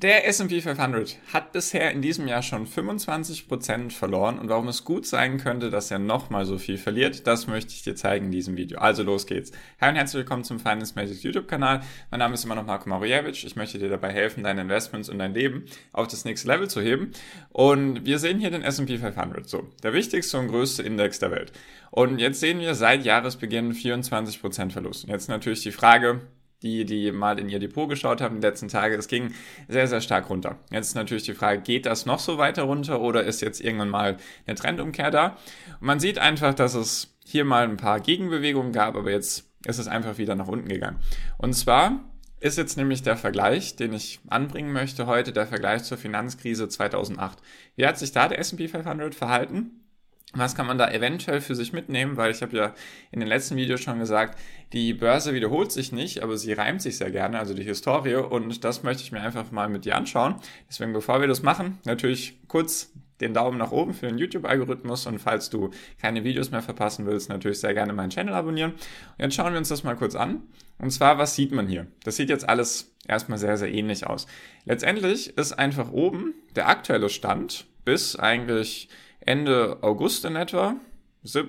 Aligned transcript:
Der 0.00 0.28
S&P 0.28 0.60
500 0.60 1.18
hat 1.32 1.50
bisher 1.50 1.90
in 1.90 2.02
diesem 2.02 2.28
Jahr 2.28 2.42
schon 2.42 2.68
25% 2.68 3.90
verloren 3.90 4.38
und 4.38 4.48
warum 4.48 4.68
es 4.68 4.84
gut 4.84 5.04
sein 5.04 5.38
könnte, 5.38 5.70
dass 5.70 5.90
er 5.90 5.98
nochmal 5.98 6.44
so 6.44 6.56
viel 6.56 6.78
verliert, 6.78 7.26
das 7.26 7.48
möchte 7.48 7.72
ich 7.72 7.82
dir 7.82 7.96
zeigen 7.96 8.26
in 8.26 8.30
diesem 8.30 8.56
Video. 8.56 8.78
Also 8.78 9.02
los 9.02 9.26
geht's. 9.26 9.50
Hi 9.80 9.88
und 9.88 9.96
herzlich 9.96 10.20
willkommen 10.20 10.44
zum 10.44 10.60
Finance 10.60 10.92
Magic 10.94 11.20
YouTube 11.24 11.48
Kanal. 11.48 11.80
Mein 12.12 12.20
Name 12.20 12.34
ist 12.34 12.44
immer 12.44 12.54
noch 12.54 12.64
Marco 12.64 12.88
Marujewicz. 12.88 13.42
Ich 13.42 13.56
möchte 13.56 13.80
dir 13.80 13.88
dabei 13.88 14.12
helfen, 14.12 14.44
deine 14.44 14.60
Investments 14.60 15.08
und 15.08 15.18
dein 15.18 15.34
Leben 15.34 15.64
auf 15.90 16.06
das 16.06 16.24
nächste 16.24 16.46
Level 16.46 16.70
zu 16.70 16.80
heben. 16.80 17.10
Und 17.50 18.06
wir 18.06 18.20
sehen 18.20 18.38
hier 18.38 18.52
den 18.52 18.62
S&P 18.62 18.98
500, 18.98 19.48
so 19.48 19.66
der 19.82 19.94
wichtigste 19.94 20.38
und 20.38 20.46
größte 20.46 20.84
Index 20.84 21.18
der 21.18 21.32
Welt. 21.32 21.50
Und 21.90 22.20
jetzt 22.20 22.38
sehen 22.38 22.60
wir 22.60 22.76
seit 22.76 23.04
Jahresbeginn 23.04 23.72
24% 23.72 24.70
Verlust. 24.70 25.06
Und 25.06 25.10
jetzt 25.10 25.28
natürlich 25.28 25.64
die 25.64 25.72
Frage, 25.72 26.20
die, 26.62 26.84
die 26.84 27.12
mal 27.12 27.38
in 27.38 27.48
ihr 27.48 27.58
Depot 27.58 27.88
geschaut 27.88 28.20
haben 28.20 28.40
die 28.40 28.46
letzten 28.46 28.68
Tage, 28.68 28.96
es 28.96 29.08
ging 29.08 29.32
sehr, 29.68 29.86
sehr 29.86 30.00
stark 30.00 30.28
runter. 30.28 30.58
Jetzt 30.70 30.88
ist 30.88 30.94
natürlich 30.94 31.24
die 31.24 31.34
Frage, 31.34 31.62
geht 31.62 31.86
das 31.86 32.06
noch 32.06 32.18
so 32.18 32.38
weiter 32.38 32.64
runter 32.64 33.00
oder 33.00 33.24
ist 33.24 33.40
jetzt 33.40 33.60
irgendwann 33.60 33.90
mal 33.90 34.16
eine 34.46 34.56
Trendumkehr 34.56 35.10
da? 35.10 35.36
Und 35.80 35.86
man 35.86 36.00
sieht 36.00 36.18
einfach, 36.18 36.54
dass 36.54 36.74
es 36.74 37.16
hier 37.24 37.44
mal 37.44 37.64
ein 37.64 37.76
paar 37.76 38.00
Gegenbewegungen 38.00 38.72
gab, 38.72 38.96
aber 38.96 39.10
jetzt 39.10 39.48
ist 39.66 39.78
es 39.78 39.88
einfach 39.88 40.18
wieder 40.18 40.34
nach 40.34 40.48
unten 40.48 40.68
gegangen. 40.68 40.98
Und 41.36 41.52
zwar 41.54 42.04
ist 42.40 42.58
jetzt 42.58 42.76
nämlich 42.76 43.02
der 43.02 43.16
Vergleich, 43.16 43.76
den 43.76 43.92
ich 43.92 44.20
anbringen 44.28 44.72
möchte 44.72 45.06
heute, 45.06 45.32
der 45.32 45.46
Vergleich 45.46 45.82
zur 45.82 45.98
Finanzkrise 45.98 46.68
2008. 46.68 47.38
Wie 47.76 47.86
hat 47.86 47.98
sich 47.98 48.12
da 48.12 48.28
der 48.28 48.38
S&P 48.38 48.68
500 48.68 49.14
verhalten? 49.14 49.87
Was 50.34 50.54
kann 50.54 50.66
man 50.66 50.76
da 50.76 50.90
eventuell 50.90 51.40
für 51.40 51.54
sich 51.54 51.72
mitnehmen? 51.72 52.16
Weil 52.16 52.30
ich 52.30 52.42
habe 52.42 52.56
ja 52.56 52.74
in 53.10 53.20
den 53.20 53.28
letzten 53.28 53.56
Videos 53.56 53.80
schon 53.80 53.98
gesagt, 53.98 54.38
die 54.72 54.92
Börse 54.92 55.32
wiederholt 55.32 55.72
sich 55.72 55.90
nicht, 55.90 56.22
aber 56.22 56.36
sie 56.36 56.52
reimt 56.52 56.82
sich 56.82 56.98
sehr 56.98 57.10
gerne, 57.10 57.38
also 57.38 57.54
die 57.54 57.62
Historie. 57.62 58.16
Und 58.16 58.62
das 58.64 58.82
möchte 58.82 59.02
ich 59.02 59.12
mir 59.12 59.20
einfach 59.20 59.50
mal 59.50 59.68
mit 59.68 59.84
dir 59.84 59.96
anschauen. 59.96 60.36
Deswegen, 60.68 60.92
bevor 60.92 61.20
wir 61.20 61.28
das 61.28 61.42
machen, 61.42 61.78
natürlich 61.84 62.38
kurz 62.46 62.92
den 63.20 63.34
Daumen 63.34 63.58
nach 63.58 63.72
oben 63.72 63.94
für 63.94 64.06
den 64.06 64.18
YouTube-Algorithmus 64.18 65.06
und 65.06 65.18
falls 65.18 65.50
du 65.50 65.70
keine 66.00 66.24
Videos 66.24 66.50
mehr 66.50 66.62
verpassen 66.62 67.06
willst, 67.06 67.28
natürlich 67.28 67.60
sehr 67.60 67.74
gerne 67.74 67.92
meinen 67.92 68.10
Channel 68.10 68.34
abonnieren. 68.34 68.72
Und 68.72 69.24
jetzt 69.24 69.34
schauen 69.34 69.52
wir 69.52 69.58
uns 69.58 69.68
das 69.68 69.82
mal 69.82 69.96
kurz 69.96 70.14
an. 70.14 70.42
Und 70.78 70.90
zwar, 70.90 71.18
was 71.18 71.34
sieht 71.34 71.52
man 71.52 71.66
hier? 71.66 71.86
Das 72.04 72.16
sieht 72.16 72.28
jetzt 72.28 72.48
alles 72.48 72.94
erstmal 73.08 73.38
sehr, 73.38 73.56
sehr 73.56 73.72
ähnlich 73.72 74.06
aus. 74.06 74.26
Letztendlich 74.64 75.36
ist 75.36 75.52
einfach 75.52 75.90
oben 75.90 76.34
der 76.54 76.68
aktuelle 76.68 77.08
Stand 77.08 77.66
bis 77.84 78.14
eigentlich 78.16 78.88
Ende 79.28 79.78
August 79.82 80.24
in 80.24 80.36
etwa, 80.36 80.76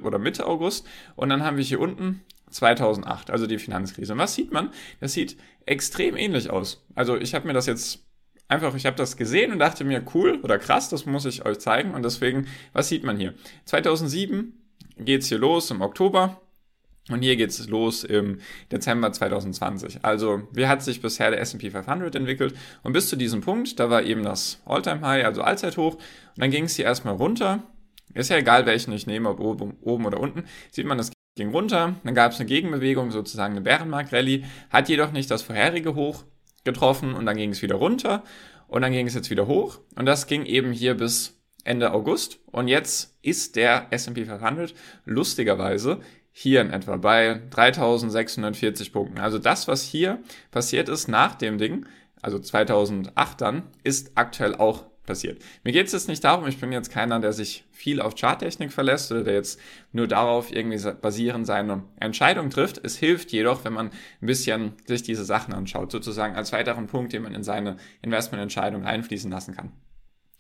oder 0.04 0.20
Mitte 0.20 0.46
August. 0.46 0.86
Und 1.16 1.30
dann 1.30 1.44
haben 1.44 1.58
wir 1.58 1.64
hier 1.64 1.80
unten 1.80 2.22
2008, 2.50 3.30
also 3.32 3.48
die 3.48 3.60
Finanzkrise. 3.60 4.14
Und 4.14 4.20
was 4.20 4.36
sieht 4.36 4.52
man? 4.52 4.72
Das 5.00 5.14
sieht 5.14 5.38
extrem 5.66 6.18
ähnlich 6.18 6.50
aus. 6.50 6.86
Also 6.96 7.16
ich 7.16 7.34
habe 7.34 7.48
mir 7.48 7.54
das 7.54 7.68
jetzt 7.68 8.06
einfach, 8.48 8.76
ich 8.76 8.86
habe 8.86 8.98
das 8.98 9.16
gesehen 9.16 9.52
und 9.52 9.60
dachte 9.60 9.84
mir, 9.84 10.04
cool 10.14 10.40
oder 10.44 10.58
krass, 10.58 10.90
das 10.90 11.06
muss 11.06 11.26
ich 11.26 11.46
euch 11.46 11.60
zeigen. 11.60 11.94
Und 11.94 12.04
deswegen, 12.04 12.48
was 12.74 12.90
sieht 12.90 13.04
man 13.04 13.18
hier? 13.18 13.34
2007 13.66 14.54
geht's 14.98 15.28
hier 15.28 15.38
los 15.38 15.72
im 15.72 15.82
Oktober. 15.82 16.42
Und 17.10 17.24
hier 17.24 17.36
geht's 17.36 17.68
los 17.68 18.04
im 18.04 18.40
Dezember 18.72 19.12
2020. 19.12 20.00
Also, 20.04 20.44
wie 20.54 20.68
hat 20.68 20.84
sich 20.84 21.02
bisher 21.02 21.32
der 21.32 21.42
S&P 21.42 21.72
500 21.72 22.16
entwickelt? 22.16 22.56
Und 22.84 22.94
bis 22.94 23.10
zu 23.10 23.16
diesem 23.16 23.42
Punkt, 23.42 23.80
da 23.80 23.90
war 23.90 24.04
eben 24.04 24.24
das 24.24 24.62
All-Time-High, 24.66 25.26
also 25.26 25.42
Allzeithoch. 25.42 25.96
Und 25.96 26.04
dann 26.38 26.52
ging 26.52 26.66
es 26.66 26.76
hier 26.76 26.86
erstmal 26.86 27.16
runter. 27.16 27.64
Ist 28.14 28.30
ja 28.30 28.38
egal, 28.38 28.66
welchen 28.66 28.92
ich 28.94 29.08
nehme, 29.08 29.30
ob 29.30 29.40
oben, 29.40 29.78
oben 29.82 30.06
oder 30.06 30.20
unten. 30.20 30.44
Sieht 30.72 30.86
man, 30.86 30.98
das 30.98 31.12
ging 31.36 31.50
runter. 31.50 31.96
Dann 32.04 32.16
gab 32.16 32.32
es 32.32 32.40
eine 32.40 32.48
Gegenbewegung, 32.48 33.12
sozusagen 33.12 33.54
eine 33.54 33.62
Bärenmarkt-Rallye. 33.62 34.46
Hat 34.70 34.90
jedoch 34.90 35.12
nicht 35.12 35.32
das 35.32 35.42
vorherige 35.42 35.96
Hoch 35.96 36.23
getroffen. 36.64 37.14
Und 37.14 37.26
dann 37.26 37.38
ging 37.38 37.52
es 37.52 37.62
wieder 37.62 37.76
runter. 37.76 38.23
Und 38.68 38.84
dann 38.84 38.92
ging 38.92 39.08
es 39.08 39.16
jetzt 39.16 39.32
wieder 39.32 39.48
hoch. 39.48 39.80
Und 39.96 40.06
das 40.06 40.28
ging 40.28 40.46
eben 40.46 40.72
hier 40.72 40.94
bis 40.96 41.40
Ende 41.64 41.92
August. 41.92 42.40
Und 42.46 42.68
jetzt 42.68 43.18
ist 43.22 43.56
der 43.56 43.88
S&P 43.92 44.26
500 44.26 44.73
lustigerweise 45.06 46.00
hier 46.32 46.62
in 46.62 46.72
etwa 46.72 46.98
bei 46.98 47.42
3640 47.50 48.94
Punkten. 48.94 49.20
Also 49.20 49.40
das, 49.40 49.67
was 49.67 49.84
hier 49.84 50.20
passiert 50.52 50.90
ist 50.90 51.08
nach 51.08 51.36
dem 51.36 51.58
Ding, 51.58 51.86
also 52.22 52.40
2008 52.40 53.42
dann, 53.42 53.64
ist 53.84 54.12
aktuell 54.16 54.56
auch 54.56 54.86
passiert. 55.10 55.42
Mir 55.64 55.73
geht 55.73 55.88
es 55.88 55.94
jetzt 55.94 56.08
nicht 56.08 56.23
darum, 56.23 56.48
ich 56.48 56.60
bin 56.60 56.72
jetzt 56.72 56.92
keiner, 56.92 57.20
der 57.20 57.34
sich 57.34 57.66
viel 57.72 58.00
auf 58.00 58.14
Charttechnik 58.16 58.72
verlässt 58.72 59.12
oder 59.12 59.23
der 59.23 59.34
jetzt 59.34 59.60
nur 59.92 60.08
darauf 60.08 60.54
irgendwie 60.54 60.80
basierend 61.02 61.48
seine 61.48 61.84
Entscheidung 62.00 62.50
trifft. 62.52 62.80
Es 62.84 62.95
hilft 62.95 63.32
jedoch, 63.32 63.66
wenn 63.66 63.73
man 63.73 63.88
ein 63.88 64.26
bisschen 64.28 64.73
sich 64.86 65.02
diese 65.02 65.26
Sachen 65.26 65.54
anschaut, 65.54 65.92
sozusagen 65.92 66.36
als 66.36 66.54
weiteren 66.54 66.88
Punkt, 66.88 67.12
den 67.12 67.23
man 67.23 67.34
in 67.34 67.44
seine 67.44 67.78
Investmententscheidung 68.02 68.86
einfließen 68.86 69.32
lassen 69.32 69.56
kann. 69.56 69.72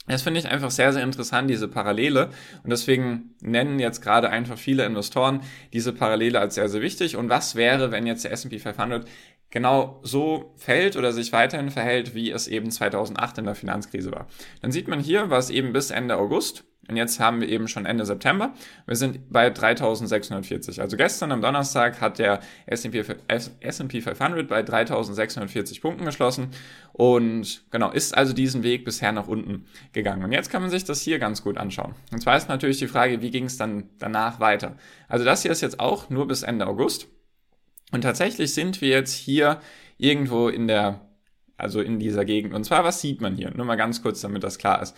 Das 0.09 0.23
finde 0.23 0.39
ich 0.39 0.49
einfach 0.49 0.71
sehr, 0.71 0.91
sehr 0.91 1.03
interessant, 1.03 1.49
diese 1.49 1.67
Parallele. 1.67 2.29
Und 2.63 2.71
deswegen 2.71 3.35
nennen 3.41 3.79
jetzt 3.79 4.01
gerade 4.01 4.29
einfach 4.29 4.57
viele 4.57 4.85
Investoren 4.85 5.41
diese 5.71 5.93
Parallele 5.93 6.39
als 6.39 6.55
sehr, 6.55 6.67
sehr 6.67 6.81
wichtig. 6.81 7.15
Und 7.15 7.29
was 7.29 7.55
wäre, 7.55 7.91
wenn 7.91 8.07
jetzt 8.07 8.23
der 8.23 8.31
S&P 8.31 8.59
500 8.59 9.07
genau 9.51 9.99
so 10.03 10.53
fällt 10.57 10.95
oder 10.95 11.13
sich 11.13 11.31
weiterhin 11.31 11.69
verhält, 11.69 12.15
wie 12.15 12.31
es 12.31 12.47
eben 12.47 12.71
2008 12.71 13.37
in 13.37 13.45
der 13.45 13.55
Finanzkrise 13.55 14.11
war? 14.11 14.27
Dann 14.61 14.71
sieht 14.71 14.87
man 14.87 14.99
hier, 14.99 15.29
was 15.29 15.51
eben 15.51 15.73
bis 15.73 15.91
Ende 15.91 16.17
August 16.17 16.63
und 16.89 16.97
jetzt 16.97 17.19
haben 17.19 17.39
wir 17.39 17.47
eben 17.47 17.67
schon 17.67 17.85
Ende 17.85 18.05
September. 18.05 18.53
Wir 18.87 18.95
sind 18.95 19.31
bei 19.31 19.49
3640. 19.51 20.81
Also 20.81 20.97
gestern 20.97 21.31
am 21.31 21.41
Donnerstag 21.41 22.01
hat 22.01 22.17
der 22.17 22.39
S&P 22.65 23.03
500 23.03 24.47
bei 24.47 24.63
3640 24.63 25.81
Punkten 25.81 26.05
geschlossen 26.05 26.49
und 26.93 27.63
genau, 27.69 27.91
ist 27.91 28.17
also 28.17 28.33
diesen 28.33 28.63
Weg 28.63 28.85
bisher 28.85 29.11
nach 29.11 29.27
unten 29.27 29.65
gegangen. 29.93 30.23
Und 30.23 30.31
jetzt 30.31 30.49
kann 30.49 30.63
man 30.63 30.71
sich 30.71 30.83
das 30.83 31.01
hier 31.01 31.19
ganz 31.19 31.43
gut 31.43 31.57
anschauen. 31.57 31.93
Und 32.11 32.21
zwar 32.21 32.35
ist 32.37 32.49
natürlich 32.49 32.79
die 32.79 32.87
Frage, 32.87 33.21
wie 33.21 33.29
ging 33.29 33.45
es 33.45 33.57
dann 33.57 33.89
danach 33.99 34.39
weiter? 34.39 34.75
Also 35.07 35.25
das 35.25 35.43
hier 35.43 35.51
ist 35.51 35.61
jetzt 35.61 35.79
auch 35.79 36.09
nur 36.09 36.27
bis 36.27 36.41
Ende 36.41 36.65
August. 36.65 37.07
Und 37.91 38.01
tatsächlich 38.01 38.53
sind 38.53 38.81
wir 38.81 38.89
jetzt 38.89 39.13
hier 39.13 39.61
irgendwo 39.97 40.49
in 40.49 40.67
der, 40.67 41.01
also 41.55 41.81
in 41.81 41.99
dieser 41.99 42.25
Gegend. 42.25 42.55
Und 42.55 42.63
zwar, 42.63 42.83
was 42.83 42.99
sieht 42.99 43.21
man 43.21 43.35
hier? 43.35 43.51
Nur 43.55 43.65
mal 43.65 43.75
ganz 43.75 44.01
kurz, 44.01 44.21
damit 44.21 44.43
das 44.43 44.57
klar 44.57 44.81
ist. 44.81 44.95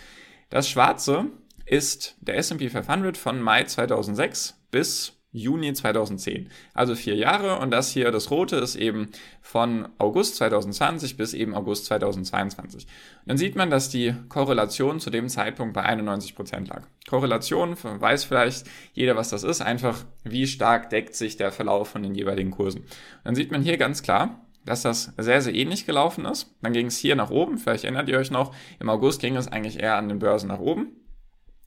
Das 0.49 0.69
Schwarze 0.69 1.27
ist 1.71 2.17
der 2.19 2.35
S&P 2.35 2.69
500 2.69 3.15
von 3.15 3.41
Mai 3.41 3.63
2006 3.63 4.59
bis 4.71 5.13
Juni 5.31 5.71
2010. 5.71 6.49
Also 6.73 6.95
vier 6.95 7.15
Jahre 7.15 7.59
und 7.59 7.71
das 7.71 7.91
hier, 7.91 8.11
das 8.11 8.29
rote, 8.29 8.57
ist 8.57 8.75
eben 8.75 9.07
von 9.41 9.87
August 9.97 10.35
2020 10.35 11.15
bis 11.15 11.33
eben 11.33 11.55
August 11.55 11.85
2022. 11.85 12.83
Und 12.83 12.89
dann 13.25 13.37
sieht 13.37 13.55
man, 13.55 13.69
dass 13.69 13.87
die 13.87 14.13
Korrelation 14.27 14.99
zu 14.99 15.09
dem 15.11 15.29
Zeitpunkt 15.29 15.73
bei 15.73 15.83
91 15.83 16.35
Prozent 16.35 16.67
lag. 16.67 16.83
Korrelation, 17.09 17.77
weiß 17.81 18.25
vielleicht 18.25 18.65
jeder, 18.91 19.15
was 19.15 19.29
das 19.29 19.45
ist, 19.45 19.61
einfach 19.61 20.03
wie 20.25 20.47
stark 20.47 20.89
deckt 20.89 21.15
sich 21.15 21.37
der 21.37 21.53
Verlauf 21.53 21.87
von 21.87 22.03
den 22.03 22.15
jeweiligen 22.15 22.51
Kursen. 22.51 22.81
Und 22.81 22.89
dann 23.23 23.35
sieht 23.35 23.51
man 23.51 23.61
hier 23.61 23.77
ganz 23.77 24.03
klar, 24.03 24.45
dass 24.65 24.81
das 24.81 25.13
sehr, 25.17 25.41
sehr 25.41 25.55
ähnlich 25.55 25.85
gelaufen 25.85 26.25
ist. 26.25 26.53
Dann 26.61 26.73
ging 26.73 26.87
es 26.87 26.97
hier 26.97 27.15
nach 27.15 27.29
oben, 27.29 27.57
vielleicht 27.57 27.85
erinnert 27.85 28.09
ihr 28.09 28.17
euch 28.17 28.29
noch, 28.29 28.53
im 28.81 28.89
August 28.89 29.21
ging 29.21 29.37
es 29.37 29.47
eigentlich 29.47 29.79
eher 29.79 29.95
an 29.95 30.09
den 30.09 30.19
Börsen 30.19 30.49
nach 30.49 30.59
oben. 30.59 30.97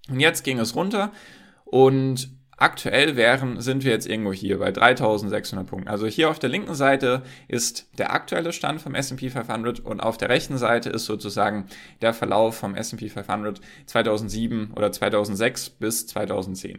Und 0.08 0.20
jetzt 0.20 0.44
ging 0.44 0.58
es 0.58 0.74
runter 0.74 1.12
und 1.64 2.28
aktuell 2.56 3.16
wären, 3.16 3.60
sind 3.60 3.84
wir 3.84 3.90
jetzt 3.90 4.06
irgendwo 4.06 4.32
hier 4.32 4.58
bei 4.58 4.70
3600 4.70 5.66
Punkten. 5.66 5.88
Also 5.88 6.06
hier 6.06 6.30
auf 6.30 6.38
der 6.38 6.50
linken 6.50 6.74
Seite 6.74 7.22
ist 7.48 7.88
der 7.98 8.12
aktuelle 8.12 8.52
Stand 8.52 8.80
vom 8.80 8.94
S&P 8.94 9.30
500 9.30 9.80
und 9.80 10.00
auf 10.00 10.16
der 10.16 10.28
rechten 10.28 10.58
Seite 10.58 10.90
ist 10.90 11.06
sozusagen 11.06 11.66
der 12.00 12.14
Verlauf 12.14 12.56
vom 12.56 12.74
S&P 12.74 13.08
500 13.08 13.60
2007 13.86 14.72
oder 14.74 14.92
2006 14.92 15.70
bis 15.70 16.06
2010. 16.06 16.78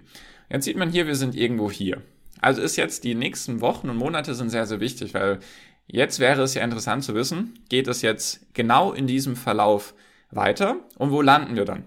Jetzt 0.49 0.65
sieht 0.65 0.77
man 0.77 0.89
hier, 0.89 1.07
wir 1.07 1.15
sind 1.15 1.35
irgendwo 1.35 1.69
hier. 1.69 2.01
Also 2.41 2.61
ist 2.61 2.75
jetzt 2.75 3.03
die 3.03 3.15
nächsten 3.15 3.61
Wochen 3.61 3.89
und 3.89 3.97
Monate 3.97 4.35
sind 4.35 4.49
sehr, 4.49 4.67
sehr 4.67 4.79
wichtig, 4.79 5.13
weil 5.13 5.39
jetzt 5.87 6.19
wäre 6.19 6.43
es 6.43 6.53
ja 6.53 6.63
interessant 6.63 7.03
zu 7.03 7.15
wissen, 7.15 7.59
geht 7.69 7.87
es 7.87 8.01
jetzt 8.01 8.53
genau 8.53 8.93
in 8.93 9.07
diesem 9.07 9.35
Verlauf 9.35 9.93
weiter 10.31 10.78
und 10.97 11.11
wo 11.11 11.21
landen 11.21 11.55
wir 11.55 11.66
dann? 11.66 11.83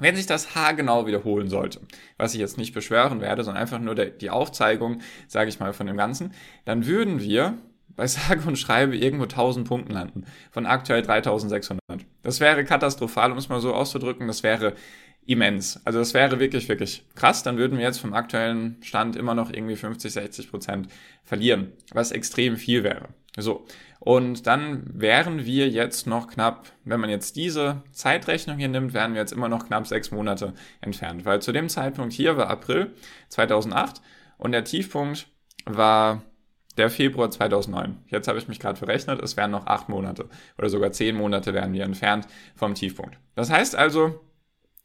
Wenn 0.00 0.16
sich 0.16 0.26
das 0.26 0.54
haargenau 0.54 1.06
wiederholen 1.06 1.48
sollte, 1.48 1.80
was 2.16 2.34
ich 2.34 2.40
jetzt 2.40 2.58
nicht 2.58 2.74
beschwören 2.74 3.20
werde, 3.20 3.44
sondern 3.44 3.62
einfach 3.62 3.78
nur 3.78 3.94
der, 3.94 4.06
die 4.06 4.30
Aufzeigung, 4.30 5.00
sage 5.28 5.48
ich 5.48 5.60
mal, 5.60 5.72
von 5.72 5.86
dem 5.86 5.96
Ganzen, 5.96 6.32
dann 6.64 6.86
würden 6.86 7.20
wir 7.20 7.58
bei 7.96 8.06
sage 8.06 8.46
und 8.46 8.56
schreibe 8.56 8.96
irgendwo 8.96 9.24
1000 9.24 9.66
Punkten 9.66 9.92
landen, 9.92 10.24
von 10.50 10.66
aktuell 10.66 11.02
3600. 11.02 11.80
Das 12.22 12.40
wäre 12.40 12.64
katastrophal, 12.64 13.32
um 13.32 13.38
es 13.38 13.48
mal 13.48 13.60
so 13.60 13.74
auszudrücken, 13.74 14.26
das 14.26 14.42
wäre 14.42 14.74
immens. 15.26 15.80
Also 15.84 15.98
das 15.98 16.14
wäre 16.14 16.38
wirklich, 16.40 16.68
wirklich 16.68 17.04
krass. 17.14 17.42
Dann 17.42 17.58
würden 17.58 17.78
wir 17.78 17.84
jetzt 17.84 17.98
vom 17.98 18.14
aktuellen 18.14 18.76
Stand 18.82 19.16
immer 19.16 19.34
noch 19.34 19.52
irgendwie 19.52 19.76
50, 19.76 20.12
60 20.12 20.50
Prozent 20.50 20.88
verlieren, 21.24 21.72
was 21.92 22.12
extrem 22.12 22.56
viel 22.56 22.84
wäre. 22.84 23.08
So. 23.36 23.66
Und 23.98 24.46
dann 24.46 24.84
wären 24.86 25.44
wir 25.44 25.68
jetzt 25.68 26.06
noch 26.06 26.28
knapp, 26.28 26.70
wenn 26.84 27.00
man 27.00 27.10
jetzt 27.10 27.34
diese 27.34 27.82
Zeitrechnung 27.92 28.56
hier 28.56 28.68
nimmt, 28.68 28.94
wären 28.94 29.14
wir 29.14 29.20
jetzt 29.20 29.32
immer 29.32 29.48
noch 29.48 29.66
knapp 29.66 29.86
sechs 29.86 30.10
Monate 30.10 30.54
entfernt. 30.80 31.24
Weil 31.24 31.42
zu 31.42 31.52
dem 31.52 31.68
Zeitpunkt 31.68 32.12
hier 32.12 32.36
war 32.36 32.48
April 32.48 32.94
2008 33.28 34.00
und 34.38 34.52
der 34.52 34.64
Tiefpunkt 34.64 35.26
war 35.64 36.22
der 36.76 36.90
Februar 36.90 37.30
2009. 37.30 37.96
Jetzt 38.06 38.28
habe 38.28 38.38
ich 38.38 38.48
mich 38.48 38.60
gerade 38.60 38.78
verrechnet, 38.78 39.20
es 39.22 39.36
wären 39.36 39.50
noch 39.50 39.66
acht 39.66 39.88
Monate 39.88 40.28
oder 40.58 40.68
sogar 40.68 40.92
zehn 40.92 41.16
Monate 41.16 41.54
wären 41.54 41.72
wir 41.72 41.84
entfernt 41.84 42.28
vom 42.54 42.74
Tiefpunkt. 42.74 43.18
Das 43.34 43.50
heißt 43.50 43.74
also, 43.74 44.20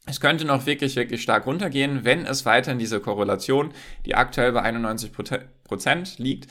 es 0.06 0.20
könnte 0.20 0.44
noch 0.44 0.66
wirklich, 0.66 0.96
wirklich 0.96 1.22
stark 1.22 1.46
runtergehen, 1.46 2.04
wenn 2.04 2.26
es 2.26 2.44
weiter 2.44 2.72
in 2.72 2.78
dieser 2.78 3.00
Korrelation, 3.00 3.72
die 4.04 4.14
aktuell 4.14 4.52
bei 4.52 4.62
91 4.62 5.12
Prozent 5.64 6.18
liegt, 6.18 6.50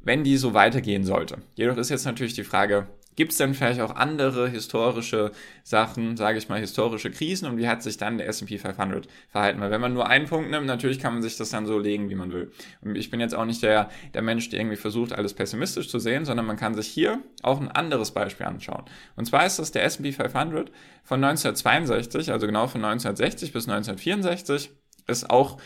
wenn 0.00 0.22
die 0.22 0.36
so 0.36 0.54
weitergehen 0.54 1.04
sollte. 1.04 1.38
Jedoch 1.54 1.76
ist 1.76 1.90
jetzt 1.90 2.04
natürlich 2.04 2.34
die 2.34 2.44
Frage, 2.44 2.86
Gibt 3.16 3.32
es 3.32 3.38
denn 3.38 3.54
vielleicht 3.54 3.80
auch 3.80 3.94
andere 3.94 4.48
historische 4.48 5.32
Sachen, 5.62 6.16
sage 6.16 6.38
ich 6.38 6.48
mal, 6.48 6.60
historische 6.60 7.10
Krisen 7.10 7.48
und 7.48 7.56
wie 7.56 7.68
hat 7.68 7.82
sich 7.82 7.96
dann 7.96 8.18
der 8.18 8.28
S&P 8.28 8.58
500 8.58 9.06
verhalten? 9.28 9.60
Weil 9.60 9.70
wenn 9.70 9.80
man 9.80 9.92
nur 9.92 10.08
einen 10.08 10.26
Punkt 10.26 10.50
nimmt, 10.50 10.66
natürlich 10.66 10.98
kann 10.98 11.14
man 11.14 11.22
sich 11.22 11.36
das 11.36 11.50
dann 11.50 11.66
so 11.66 11.78
legen, 11.78 12.10
wie 12.10 12.14
man 12.14 12.32
will. 12.32 12.50
Und 12.82 12.96
ich 12.96 13.10
bin 13.10 13.20
jetzt 13.20 13.34
auch 13.34 13.44
nicht 13.44 13.62
der, 13.62 13.88
der 14.14 14.22
Mensch, 14.22 14.48
der 14.48 14.60
irgendwie 14.60 14.76
versucht, 14.76 15.12
alles 15.12 15.34
pessimistisch 15.34 15.88
zu 15.88 15.98
sehen, 15.98 16.24
sondern 16.24 16.46
man 16.46 16.56
kann 16.56 16.74
sich 16.74 16.88
hier 16.88 17.22
auch 17.42 17.60
ein 17.60 17.68
anderes 17.68 18.10
Beispiel 18.10 18.46
anschauen. 18.46 18.84
Und 19.16 19.26
zwar 19.26 19.46
ist 19.46 19.58
das 19.58 19.72
der 19.72 19.84
S&P 19.84 20.12
500 20.12 20.70
von 21.02 21.22
1962, 21.22 22.32
also 22.32 22.46
genau 22.46 22.66
von 22.66 22.84
1960 22.84 23.52
bis 23.52 23.68
1964 23.68 24.70
ist 25.06 25.30
auch 25.30 25.58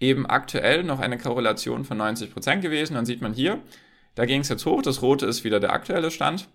eben 0.00 0.26
aktuell 0.26 0.84
noch 0.84 1.00
eine 1.00 1.18
Korrelation 1.18 1.84
von 1.84 1.98
90 1.98 2.32
Prozent 2.32 2.62
gewesen. 2.62 2.94
Dann 2.94 3.06
sieht 3.06 3.20
man 3.20 3.32
hier, 3.32 3.60
da 4.14 4.26
ging 4.26 4.40
es 4.40 4.48
jetzt 4.48 4.66
hoch, 4.66 4.82
das 4.82 5.02
rote 5.02 5.26
ist 5.26 5.44
wieder 5.44 5.60
der 5.60 5.72
aktuelle 5.72 6.10
Stand. 6.10 6.48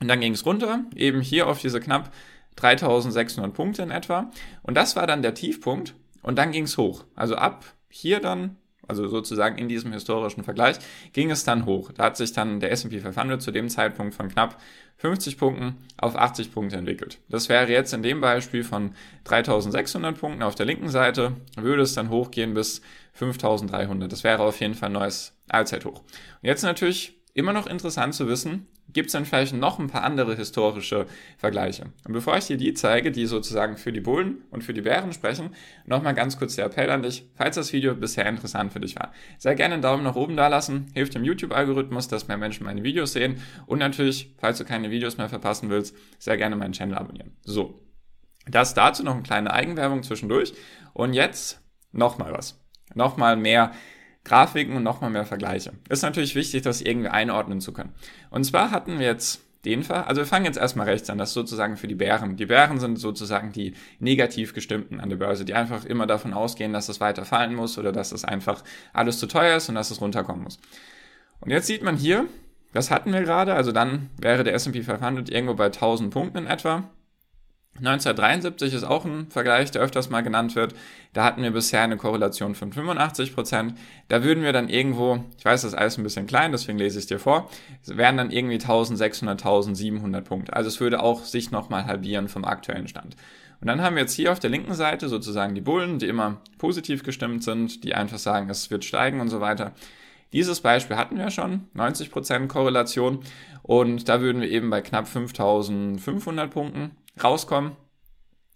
Und 0.00 0.08
dann 0.08 0.20
ging 0.20 0.32
es 0.32 0.44
runter, 0.44 0.84
eben 0.94 1.20
hier 1.20 1.46
auf 1.46 1.60
diese 1.60 1.80
knapp 1.80 2.12
3600 2.56 3.52
Punkte 3.52 3.82
in 3.82 3.90
etwa. 3.90 4.30
Und 4.62 4.74
das 4.74 4.96
war 4.96 5.06
dann 5.06 5.22
der 5.22 5.34
Tiefpunkt. 5.34 5.94
Und 6.22 6.36
dann 6.36 6.52
ging 6.52 6.64
es 6.64 6.76
hoch. 6.76 7.04
Also 7.14 7.36
ab 7.36 7.64
hier 7.88 8.20
dann, 8.20 8.56
also 8.88 9.06
sozusagen 9.08 9.58
in 9.58 9.68
diesem 9.68 9.92
historischen 9.92 10.44
Vergleich, 10.44 10.76
ging 11.12 11.30
es 11.30 11.44
dann 11.44 11.66
hoch. 11.66 11.92
Da 11.92 12.04
hat 12.04 12.16
sich 12.16 12.32
dann 12.32 12.60
der 12.60 12.72
S&P 12.72 12.98
500 12.98 13.40
zu 13.40 13.52
dem 13.52 13.68
Zeitpunkt 13.68 14.14
von 14.14 14.28
knapp 14.28 14.60
50 14.96 15.38
Punkten 15.38 15.76
auf 15.98 16.16
80 16.16 16.52
Punkte 16.52 16.76
entwickelt. 16.76 17.18
Das 17.28 17.48
wäre 17.48 17.70
jetzt 17.70 17.92
in 17.92 18.02
dem 18.02 18.20
Beispiel 18.20 18.64
von 18.64 18.94
3600 19.24 20.18
Punkten 20.18 20.42
auf 20.42 20.54
der 20.54 20.66
linken 20.66 20.88
Seite, 20.88 21.34
würde 21.56 21.82
es 21.82 21.94
dann 21.94 22.10
hochgehen 22.10 22.54
bis 22.54 22.80
5300. 23.12 24.10
Das 24.10 24.24
wäre 24.24 24.42
auf 24.42 24.60
jeden 24.60 24.74
Fall 24.74 24.88
ein 24.88 24.94
neues 24.94 25.34
Allzeithoch. 25.48 26.00
Und 26.00 26.42
jetzt 26.42 26.62
natürlich 26.62 27.15
immer 27.36 27.52
noch 27.52 27.66
interessant 27.66 28.14
zu 28.14 28.28
wissen, 28.28 28.66
gibt 28.94 29.08
es 29.08 29.12
dann 29.12 29.26
vielleicht 29.26 29.52
noch 29.54 29.78
ein 29.78 29.88
paar 29.88 30.04
andere 30.04 30.34
historische 30.36 31.04
Vergleiche. 31.36 31.84
Und 32.06 32.14
bevor 32.14 32.38
ich 32.38 32.46
dir 32.46 32.56
die 32.56 32.72
zeige, 32.72 33.12
die 33.12 33.26
sozusagen 33.26 33.76
für 33.76 33.92
die 33.92 34.00
Bullen 34.00 34.44
und 34.50 34.64
für 34.64 34.72
die 34.72 34.80
Bären 34.80 35.12
sprechen, 35.12 35.50
nochmal 35.84 36.14
ganz 36.14 36.38
kurz 36.38 36.56
der 36.56 36.64
Appell 36.64 36.88
an 36.88 37.02
dich, 37.02 37.28
falls 37.34 37.56
das 37.56 37.74
Video 37.74 37.94
bisher 37.94 38.26
interessant 38.26 38.72
für 38.72 38.80
dich 38.80 38.96
war. 38.96 39.12
Sehr 39.36 39.54
gerne 39.54 39.74
einen 39.74 39.82
Daumen 39.82 40.02
nach 40.02 40.16
oben 40.16 40.34
da 40.34 40.48
lassen, 40.48 40.86
hilft 40.94 41.14
dem 41.14 41.24
YouTube-Algorithmus, 41.24 42.08
dass 42.08 42.26
mehr 42.26 42.38
Menschen 42.38 42.64
meine 42.64 42.82
Videos 42.82 43.12
sehen 43.12 43.42
und 43.66 43.80
natürlich, 43.80 44.34
falls 44.38 44.56
du 44.56 44.64
keine 44.64 44.90
Videos 44.90 45.18
mehr 45.18 45.28
verpassen 45.28 45.68
willst, 45.68 45.94
sehr 46.18 46.38
gerne 46.38 46.56
meinen 46.56 46.72
Channel 46.72 46.96
abonnieren. 46.96 47.36
So, 47.42 47.82
das 48.46 48.72
dazu 48.72 49.02
noch 49.02 49.12
eine 49.12 49.22
kleine 49.22 49.52
Eigenwerbung 49.52 50.02
zwischendurch 50.02 50.54
und 50.94 51.12
jetzt 51.12 51.60
nochmal 51.92 52.32
was. 52.32 52.58
Nochmal 52.94 53.36
mehr 53.36 53.72
Grafiken 54.26 54.76
und 54.76 54.82
nochmal 54.82 55.10
mehr 55.10 55.24
Vergleiche. 55.24 55.72
Ist 55.88 56.02
natürlich 56.02 56.34
wichtig, 56.34 56.62
das 56.62 56.82
irgendwie 56.82 57.08
einordnen 57.08 57.60
zu 57.60 57.72
können. 57.72 57.94
Und 58.30 58.44
zwar 58.44 58.70
hatten 58.70 58.98
wir 58.98 59.06
jetzt 59.06 59.40
den 59.64 59.82
Fall, 59.82 60.04
also 60.04 60.20
wir 60.20 60.26
fangen 60.26 60.44
jetzt 60.44 60.58
erstmal 60.58 60.88
rechts 60.88 61.10
an, 61.10 61.18
das 61.18 61.32
sozusagen 61.32 61.76
für 61.76 61.88
die 61.88 61.94
Bären. 61.94 62.36
Die 62.36 62.46
Bären 62.46 62.78
sind 62.78 62.98
sozusagen 62.98 63.52
die 63.52 63.74
negativ 63.98 64.54
gestimmten 64.54 65.00
an 65.00 65.10
der 65.10 65.16
Börse, 65.16 65.44
die 65.44 65.54
einfach 65.54 65.84
immer 65.84 66.06
davon 66.06 66.34
ausgehen, 66.34 66.72
dass 66.72 66.88
es 66.88 67.00
weiter 67.00 67.24
fallen 67.24 67.54
muss 67.54 67.78
oder 67.78 67.92
dass 67.92 68.12
es 68.12 68.24
einfach 68.24 68.62
alles 68.92 69.18
zu 69.18 69.26
teuer 69.26 69.56
ist 69.56 69.68
und 69.68 69.74
dass 69.74 69.90
es 69.90 70.00
runterkommen 70.00 70.44
muss. 70.44 70.58
Und 71.40 71.50
jetzt 71.50 71.66
sieht 71.66 71.82
man 71.82 71.96
hier, 71.96 72.26
das 72.72 72.90
hatten 72.90 73.12
wir 73.12 73.22
gerade, 73.22 73.54
also 73.54 73.72
dann 73.72 74.10
wäre 74.20 74.44
der 74.44 74.54
S&P 74.54 74.82
500 74.82 75.30
irgendwo 75.30 75.54
bei 75.54 75.66
1000 75.66 76.12
Punkten 76.12 76.38
in 76.38 76.46
etwa. 76.46 76.84
1973 77.78 78.74
ist 78.74 78.84
auch 78.84 79.04
ein 79.04 79.28
Vergleich, 79.30 79.70
der 79.70 79.82
öfters 79.82 80.10
mal 80.10 80.22
genannt 80.22 80.56
wird. 80.56 80.74
Da 81.12 81.24
hatten 81.24 81.42
wir 81.42 81.50
bisher 81.50 81.82
eine 81.82 81.96
Korrelation 81.96 82.54
von 82.54 82.72
85 82.72 83.34
Prozent. 83.34 83.74
Da 84.08 84.22
würden 84.22 84.42
wir 84.42 84.52
dann 84.52 84.68
irgendwo, 84.68 85.24
ich 85.38 85.44
weiß, 85.44 85.62
das 85.62 85.72
ist 85.72 85.78
alles 85.78 85.98
ein 85.98 86.02
bisschen 86.02 86.26
klein, 86.26 86.52
deswegen 86.52 86.78
lese 86.78 86.98
ich 86.98 87.04
es 87.04 87.08
dir 87.08 87.18
vor, 87.18 87.50
wären 87.84 88.16
dann 88.16 88.30
irgendwie 88.30 88.54
1600, 88.54 89.40
1700 89.40 90.24
Punkte. 90.24 90.52
Also 90.54 90.68
es 90.68 90.80
würde 90.80 91.02
auch 91.02 91.24
sich 91.24 91.50
nochmal 91.50 91.86
halbieren 91.86 92.28
vom 92.28 92.44
aktuellen 92.44 92.88
Stand. 92.88 93.16
Und 93.60 93.68
dann 93.68 93.80
haben 93.80 93.96
wir 93.96 94.02
jetzt 94.02 94.14
hier 94.14 94.32
auf 94.32 94.40
der 94.40 94.50
linken 94.50 94.74
Seite 94.74 95.08
sozusagen 95.08 95.54
die 95.54 95.60
Bullen, 95.60 95.98
die 95.98 96.08
immer 96.08 96.40
positiv 96.58 97.02
gestimmt 97.02 97.42
sind, 97.42 97.84
die 97.84 97.94
einfach 97.94 98.18
sagen, 98.18 98.50
es 98.50 98.70
wird 98.70 98.84
steigen 98.84 99.20
und 99.20 99.28
so 99.28 99.40
weiter. 99.40 99.72
Dieses 100.32 100.60
Beispiel 100.60 100.96
hatten 100.96 101.16
wir 101.16 101.30
schon, 101.30 101.68
90% 101.74 102.48
Korrelation. 102.48 103.20
Und 103.62 104.08
da 104.08 104.20
würden 104.20 104.42
wir 104.42 104.50
eben 104.50 104.70
bei 104.70 104.82
knapp 104.82 105.08
5500 105.08 106.50
Punkten 106.50 106.90
rauskommen. 107.22 107.72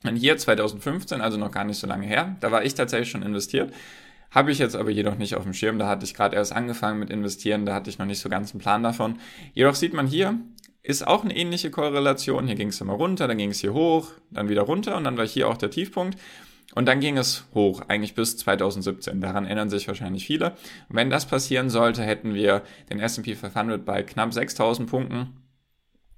Und 0.05 0.17
hier 0.17 0.39
2015, 0.39 1.21
also 1.21 1.37
noch 1.39 1.51
gar 1.51 1.65
nicht 1.65 1.79
so 1.79 1.87
lange 1.87 2.07
her, 2.07 2.37
da 2.41 2.51
war 2.51 2.65
ich 2.65 2.75
tatsächlich 2.75 3.11
schon 3.11 3.23
investiert. 3.23 3.73
Habe 4.31 4.53
ich 4.53 4.59
jetzt 4.59 4.77
aber 4.77 4.91
jedoch 4.91 5.17
nicht 5.17 5.35
auf 5.35 5.43
dem 5.43 5.53
Schirm. 5.53 5.79
Da 5.79 5.89
hatte 5.89 6.05
ich 6.05 6.15
gerade 6.15 6.37
erst 6.37 6.53
angefangen 6.53 7.01
mit 7.01 7.11
investieren. 7.11 7.67
Da 7.67 7.75
hatte 7.75 7.91
ich 7.91 7.99
noch 7.99 8.07
nicht 8.07 8.21
so 8.21 8.29
ganz 8.29 8.53
einen 8.53 8.61
Plan 8.61 8.83
davon. 8.83 9.19
Jedoch 9.55 9.75
sieht 9.75 9.93
man 9.93 10.07
hier, 10.07 10.39
ist 10.83 11.07
auch 11.07 11.25
eine 11.25 11.37
ähnliche 11.37 11.71
Korrelation. 11.71 12.47
Hier 12.47 12.55
ging 12.55 12.69
es 12.69 12.81
immer 12.81 12.95
runter, 12.95 13.27
dann 13.27 13.39
ging 13.39 13.51
es 13.51 13.61
hier 13.61 13.75
hoch, 13.75 14.13
dann 14.31 14.49
wieder 14.49 14.63
runter 14.63 14.97
und 14.97 15.05
dann 15.05 15.17
war 15.17 15.27
hier 15.27 15.49
auch 15.49 15.57
der 15.57 15.71
Tiefpunkt. 15.71 16.17
Und 16.75 16.87
dann 16.87 17.01
ging 17.01 17.19
es 17.19 17.45
hoch, 17.53 17.83
eigentlich 17.89 18.15
bis 18.15 18.37
2017. 18.37 19.21
Daran 19.21 19.45
erinnern 19.45 19.71
sich 19.71 19.89
wahrscheinlich 19.89 20.25
viele. 20.25 20.53
Und 20.89 20.97
wenn 20.97 21.11
das 21.11 21.27
passieren 21.27 21.69
sollte, 21.69 22.03
hätten 22.03 22.33
wir 22.33 22.63
den 22.89 23.01
S&P 23.01 23.35
500 23.35 23.85
bei 23.85 24.05
knapp 24.05 24.33
6000 24.33 24.89
Punkten 24.89 25.40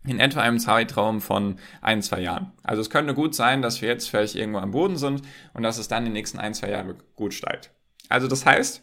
in 0.04 0.20
etwa 0.20 0.40
einem 0.40 0.58
Zeitraum 0.58 1.20
von 1.20 1.58
ein, 1.80 2.02
zwei 2.02 2.20
Jahren. 2.20 2.52
Also 2.62 2.80
es 2.82 2.90
könnte 2.90 3.14
gut 3.14 3.34
sein, 3.34 3.62
dass 3.62 3.80
wir 3.80 3.88
jetzt 3.88 4.10
vielleicht 4.10 4.34
irgendwo 4.34 4.58
am 4.58 4.72
Boden 4.72 4.96
sind 4.96 5.22
und 5.54 5.62
dass 5.62 5.78
es 5.78 5.88
dann 5.88 6.02
in 6.02 6.06
den 6.06 6.14
nächsten 6.14 6.38
ein, 6.38 6.54
zwei 6.54 6.70
Jahren 6.70 6.94
gut 7.14 7.34
steigt. 7.34 7.70
Also 8.08 8.28
das 8.28 8.44
heißt, 8.44 8.82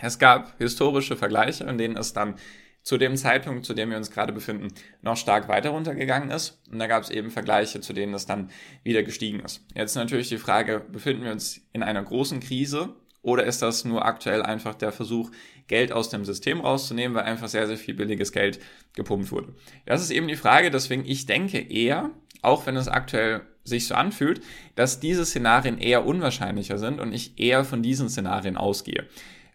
es 0.00 0.18
gab 0.18 0.58
historische 0.58 1.16
Vergleiche, 1.16 1.64
in 1.64 1.78
denen 1.78 1.96
es 1.96 2.12
dann 2.12 2.34
zu 2.82 2.98
dem 2.98 3.16
Zeitpunkt, 3.16 3.64
zu 3.64 3.74
dem 3.74 3.90
wir 3.90 3.96
uns 3.96 4.12
gerade 4.12 4.32
befinden, 4.32 4.68
noch 5.02 5.16
stark 5.16 5.48
weiter 5.48 5.70
runtergegangen 5.70 6.30
ist. 6.30 6.62
Und 6.70 6.78
da 6.78 6.86
gab 6.86 7.02
es 7.02 7.10
eben 7.10 7.30
Vergleiche, 7.30 7.80
zu 7.80 7.92
denen 7.92 8.14
es 8.14 8.26
dann 8.26 8.50
wieder 8.84 9.02
gestiegen 9.02 9.40
ist. 9.40 9.66
Jetzt 9.74 9.96
natürlich 9.96 10.28
die 10.28 10.38
Frage, 10.38 10.84
befinden 10.92 11.24
wir 11.24 11.32
uns 11.32 11.66
in 11.72 11.82
einer 11.82 12.02
großen 12.02 12.38
Krise 12.38 12.94
oder 13.26 13.44
ist 13.44 13.60
das 13.60 13.84
nur 13.84 14.04
aktuell 14.04 14.42
einfach 14.42 14.76
der 14.76 14.92
Versuch, 14.92 15.32
Geld 15.66 15.90
aus 15.90 16.10
dem 16.10 16.24
System 16.24 16.60
rauszunehmen, 16.60 17.16
weil 17.16 17.24
einfach 17.24 17.48
sehr, 17.48 17.66
sehr 17.66 17.76
viel 17.76 17.94
billiges 17.94 18.30
Geld 18.30 18.60
gepumpt 18.94 19.32
wurde? 19.32 19.52
Das 19.84 20.00
ist 20.00 20.12
eben 20.12 20.28
die 20.28 20.36
Frage, 20.36 20.70
deswegen 20.70 21.04
ich 21.04 21.26
denke 21.26 21.58
eher, 21.58 22.10
auch 22.42 22.66
wenn 22.66 22.76
es 22.76 22.86
aktuell 22.86 23.40
sich 23.64 23.88
so 23.88 23.96
anfühlt, 23.96 24.42
dass 24.76 25.00
diese 25.00 25.26
Szenarien 25.26 25.78
eher 25.78 26.06
unwahrscheinlicher 26.06 26.78
sind 26.78 27.00
und 27.00 27.12
ich 27.12 27.36
eher 27.40 27.64
von 27.64 27.82
diesen 27.82 28.08
Szenarien 28.08 28.56
ausgehe. 28.56 29.06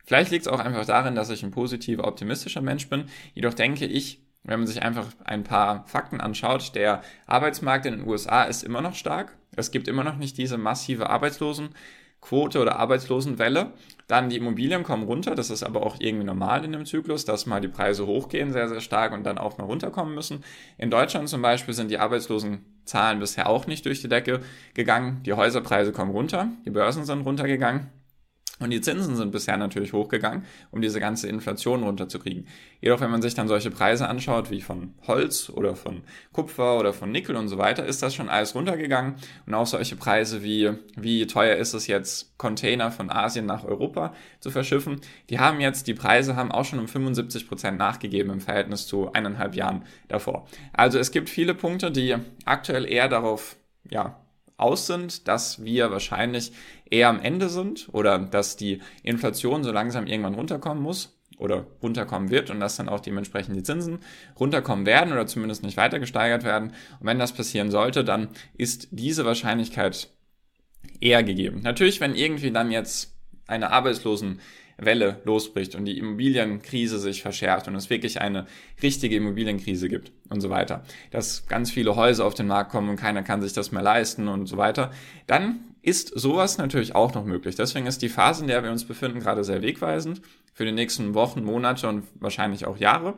Vielleicht 0.04 0.32
liegt 0.32 0.48
es 0.48 0.52
auch 0.52 0.60
einfach 0.60 0.86
darin, 0.86 1.16
dass 1.16 1.30
ich 1.30 1.42
ein 1.42 1.52
positiver, 1.52 2.06
optimistischer 2.06 2.62
Mensch 2.62 2.90
bin. 2.90 3.06
Jedoch 3.34 3.54
denke 3.54 3.86
ich, 3.86 4.22
wenn 4.44 4.60
man 4.60 4.68
sich 4.68 4.84
einfach 4.84 5.08
ein 5.24 5.46
paar 5.46 5.86
Fakten 5.88 6.20
anschaut, 6.20 6.76
der 6.76 7.04
Arbeitsmarkt 7.26 7.86
in 7.86 8.00
den 8.00 8.08
USA 8.08 8.44
ist 8.44 8.64
immer 8.64 8.82
noch 8.82 8.96
stark. 8.96 9.38
Es 9.56 9.72
gibt 9.72 9.88
immer 9.88 10.04
noch 10.04 10.18
nicht 10.18 10.38
diese 10.38 10.58
massive 10.58 11.10
Arbeitslosen. 11.10 11.70
Quote 12.22 12.60
oder 12.60 12.78
Arbeitslosenwelle. 12.78 13.74
Dann 14.08 14.30
die 14.30 14.38
Immobilien 14.38 14.84
kommen 14.84 15.04
runter, 15.04 15.36
das 15.36 15.50
ist 15.50 15.64
aber 15.64 15.86
auch 15.86 15.96
irgendwie 16.00 16.26
normal 16.26 16.64
in 16.66 16.72
dem 16.72 16.86
Zyklus, 16.86 17.26
dass 17.26 17.46
mal 17.46 17.62
die 17.62 17.68
Preise 17.68 18.06
hochgehen 18.06 18.52
sehr, 18.52 18.68
sehr 18.68 18.82
stark 18.82 19.14
und 19.14 19.24
dann 19.24 19.38
auch 19.38 19.58
mal 19.58 19.66
runterkommen 19.66 20.14
müssen. 20.14 20.44
In 20.78 20.92
Deutschland 20.92 21.30
zum 21.30 21.42
Beispiel 21.42 21.74
sind 21.74 21.90
die 21.92 21.98
Arbeitslosenzahlen 21.98 23.20
bisher 23.20 23.50
auch 23.50 23.68
nicht 23.68 23.86
durch 23.86 24.02
die 24.02 24.10
Decke 24.10 24.42
gegangen. 24.74 25.22
Die 25.26 25.34
Häuserpreise 25.34 25.94
kommen 25.94 26.12
runter, 26.12 26.50
die 26.66 26.72
Börsen 26.72 27.06
sind 27.06 27.22
runtergegangen. 27.22 27.90
Und 28.62 28.70
die 28.70 28.80
Zinsen 28.80 29.16
sind 29.16 29.32
bisher 29.32 29.58
natürlich 29.58 29.92
hochgegangen, 29.92 30.46
um 30.72 30.82
diese 30.82 31.00
ganze 31.00 31.28
Inflation 31.28 31.84
runterzukriegen. 31.84 32.48
Jedoch, 32.80 33.02
wenn 33.02 33.12
man 33.12 33.22
sich 33.22 33.34
dann 33.34 33.48
solche 33.48 33.72
Preise 33.72 34.08
anschaut, 34.08 34.52
wie 34.52 34.62
von 34.62 34.94
Holz 35.08 35.50
oder 35.50 35.76
von 35.76 36.04
Kupfer 36.32 36.80
oder 36.80 36.94
von 36.94 37.12
Nickel 37.12 37.36
und 37.36 37.48
so 37.48 37.58
weiter, 37.58 37.86
ist 37.86 38.02
das 38.04 38.16
schon 38.16 38.30
alles 38.30 38.56
runtergegangen. 38.56 39.16
Und 39.46 39.54
auch 39.54 39.68
solche 39.68 39.96
Preise 39.96 40.44
wie, 40.44 40.72
wie 40.96 41.28
teuer 41.28 41.58
ist 41.58 41.74
es 41.74 41.88
jetzt, 41.88 42.38
Container 42.38 42.92
von 42.92 43.10
Asien 43.10 43.46
nach 43.46 43.64
Europa 43.64 44.14
zu 44.40 44.52
verschiffen, 44.52 45.02
die 45.30 45.40
haben 45.40 45.60
jetzt, 45.60 45.88
die 45.88 45.94
Preise 45.94 46.36
haben 46.36 46.52
auch 46.52 46.66
schon 46.66 46.80
um 46.80 46.88
75 46.88 47.48
Prozent 47.48 47.78
nachgegeben 47.78 48.32
im 48.32 48.42
Verhältnis 48.42 48.88
zu 48.88 49.12
eineinhalb 49.12 49.56
Jahren 49.56 49.84
davor. 50.08 50.48
Also 50.74 51.00
es 51.00 51.12
gibt 51.12 51.30
viele 51.30 51.56
Punkte, 51.56 51.92
die 51.92 52.16
aktuell 52.46 52.86
eher 52.86 53.10
darauf, 53.10 53.58
ja, 53.90 54.21
aus 54.62 54.88
sind, 54.88 55.28
dass 55.28 55.64
wir 55.64 55.92
wahrscheinlich 55.92 56.52
eher 56.90 57.10
am 57.10 57.20
Ende 57.20 57.50
sind 57.50 57.90
oder 57.92 58.20
dass 58.20 58.58
die 58.58 58.82
Inflation 59.04 59.64
so 59.64 59.72
langsam 59.72 60.08
irgendwann 60.08 60.36
runterkommen 60.36 60.82
muss 60.84 61.18
oder 61.38 61.66
runterkommen 61.82 62.30
wird 62.30 62.50
und 62.52 62.60
dass 62.60 62.76
dann 62.76 62.90
auch 62.90 63.00
dementsprechend 63.00 63.56
die 63.56 63.64
Zinsen 63.64 64.00
runterkommen 64.40 64.86
werden 64.86 65.12
oder 65.12 65.26
zumindest 65.26 65.64
nicht 65.64 65.78
weiter 65.78 66.00
gesteigert 66.00 66.44
werden. 66.44 66.70
Und 67.00 67.08
wenn 67.08 67.20
das 67.20 67.34
passieren 67.34 67.72
sollte, 67.72 68.04
dann 68.04 68.30
ist 68.56 68.90
diese 68.92 69.26
Wahrscheinlichkeit 69.26 70.10
eher 71.00 71.24
gegeben. 71.24 71.62
Natürlich, 71.64 72.00
wenn 72.00 72.14
irgendwie 72.16 72.52
dann 72.52 72.72
jetzt 72.72 73.16
eine 73.48 73.72
Arbeitslosen 73.72 74.40
Welle 74.82 75.22
losbricht 75.24 75.76
und 75.76 75.86
die 75.86 75.98
Immobilienkrise 75.98 77.00
sich 77.00 77.22
verschärft 77.22 77.68
und 77.68 77.76
es 77.76 77.90
wirklich 77.90 78.20
eine 78.20 78.46
richtige 78.82 79.16
Immobilienkrise 79.16 79.88
gibt 79.88 80.12
und 80.30 80.42
so 80.42 80.50
weiter, 80.50 80.84
dass 81.12 81.48
ganz 81.48 81.72
viele 81.72 81.96
Häuser 81.96 82.26
auf 82.26 82.34
den 82.34 82.48
Markt 82.48 82.72
kommen 82.72 82.90
und 82.90 82.98
keiner 82.98 83.24
kann 83.24 83.42
sich 83.42 83.54
das 83.54 83.72
mehr 83.72 83.84
leisten 83.84 84.28
und 84.28 84.48
so 84.48 84.58
weiter, 84.58 84.92
dann 85.28 85.60
ist 85.82 86.10
sowas 86.10 86.58
natürlich 86.58 86.96
auch 86.96 87.14
noch 87.14 87.26
möglich. 87.26 87.56
Deswegen 87.56 87.88
ist 87.88 88.02
die 88.02 88.10
Phase, 88.10 88.42
in 88.42 88.48
der 88.48 88.64
wir 88.64 88.72
uns 88.72 88.86
befinden, 88.86 89.20
gerade 89.20 89.44
sehr 89.44 89.62
wegweisend 89.62 90.22
für 90.54 90.66
die 90.66 90.72
nächsten 90.72 91.14
Wochen, 91.14 91.44
Monate 91.44 91.88
und 91.88 92.04
wahrscheinlich 92.20 92.66
auch 92.66 92.78
Jahre. 92.78 93.16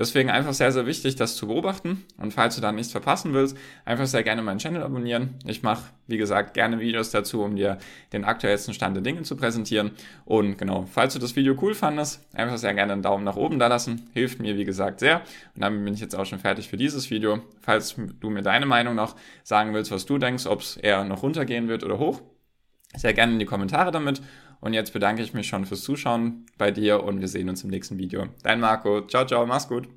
Deswegen 0.00 0.30
einfach 0.30 0.54
sehr, 0.54 0.72
sehr 0.72 0.86
wichtig, 0.86 1.16
das 1.16 1.36
zu 1.36 1.46
beobachten. 1.46 2.06
Und 2.16 2.32
falls 2.32 2.54
du 2.54 2.62
da 2.62 2.72
nichts 2.72 2.90
verpassen 2.90 3.34
willst, 3.34 3.54
einfach 3.84 4.06
sehr 4.06 4.22
gerne 4.22 4.40
meinen 4.40 4.56
Channel 4.56 4.82
abonnieren. 4.82 5.34
Ich 5.44 5.62
mache, 5.62 5.82
wie 6.06 6.16
gesagt, 6.16 6.54
gerne 6.54 6.80
Videos 6.80 7.10
dazu, 7.10 7.42
um 7.42 7.54
dir 7.54 7.76
den 8.14 8.24
aktuellsten 8.24 8.72
Stand 8.72 8.96
der 8.96 9.02
Dinge 9.02 9.24
zu 9.24 9.36
präsentieren. 9.36 9.90
Und 10.24 10.56
genau, 10.56 10.88
falls 10.90 11.12
du 11.12 11.18
das 11.18 11.36
Video 11.36 11.54
cool 11.60 11.74
fandest, 11.74 12.24
einfach 12.32 12.56
sehr 12.56 12.72
gerne 12.72 12.94
einen 12.94 13.02
Daumen 13.02 13.24
nach 13.24 13.36
oben 13.36 13.58
da 13.58 13.66
lassen. 13.66 14.08
Hilft 14.14 14.40
mir, 14.40 14.56
wie 14.56 14.64
gesagt, 14.64 15.00
sehr. 15.00 15.20
Und 15.54 15.60
damit 15.60 15.84
bin 15.84 15.92
ich 15.92 16.00
jetzt 16.00 16.16
auch 16.16 16.24
schon 16.24 16.38
fertig 16.38 16.70
für 16.70 16.78
dieses 16.78 17.10
Video. 17.10 17.42
Falls 17.60 17.94
du 18.20 18.30
mir 18.30 18.40
deine 18.40 18.64
Meinung 18.64 18.94
noch 18.94 19.16
sagen 19.42 19.74
willst, 19.74 19.90
was 19.90 20.06
du 20.06 20.16
denkst, 20.16 20.46
ob 20.46 20.62
es 20.62 20.78
eher 20.78 21.04
noch 21.04 21.22
runtergehen 21.22 21.68
wird 21.68 21.84
oder 21.84 21.98
hoch, 21.98 22.22
sehr 22.96 23.12
gerne 23.12 23.34
in 23.34 23.38
die 23.38 23.44
Kommentare 23.44 23.90
damit. 23.90 24.22
Und 24.60 24.74
jetzt 24.74 24.92
bedanke 24.92 25.22
ich 25.22 25.34
mich 25.34 25.46
schon 25.46 25.64
fürs 25.64 25.82
Zuschauen 25.82 26.46
bei 26.58 26.70
dir 26.70 27.02
und 27.02 27.20
wir 27.20 27.28
sehen 27.28 27.48
uns 27.48 27.64
im 27.64 27.70
nächsten 27.70 27.98
Video. 27.98 28.26
Dein 28.42 28.60
Marco. 28.60 29.06
Ciao, 29.06 29.26
ciao, 29.26 29.46
mach's 29.46 29.68
gut. 29.68 29.88